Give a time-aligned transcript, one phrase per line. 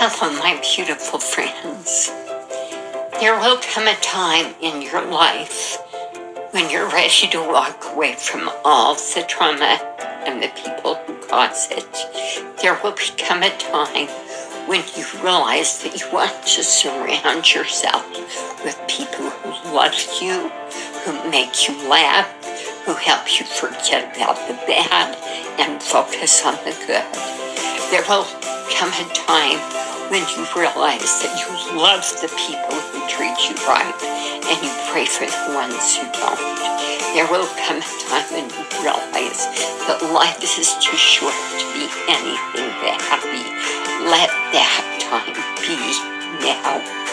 [0.00, 2.12] Hello, my beautiful friends.
[3.18, 5.76] There will come a time in your life
[6.52, 9.76] when you're ready to walk away from all the trauma
[10.24, 12.56] and the people who cause it.
[12.62, 14.06] There will become a time
[14.68, 18.06] when you realize that you want to surround yourself
[18.62, 20.48] with people who love you,
[21.02, 22.28] who make you laugh,
[22.86, 25.18] who help you forget about the bad
[25.58, 27.04] and focus on the good.
[27.90, 28.28] There will
[28.70, 33.92] come a time when you realize that you love the people who treat you right
[34.48, 36.40] and you pray for the ones who don't.
[37.12, 39.44] There will come a time when you realize
[39.84, 43.44] that life is too short to be anything but happy.
[44.08, 45.76] Let that time be
[46.40, 47.07] now.